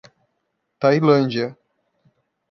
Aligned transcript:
Tailândia 0.79 1.55